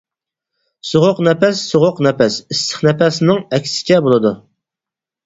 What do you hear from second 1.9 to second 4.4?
نەپەس ئىسسىق نەپەسنىڭ ئەكسىچە بولىدۇ.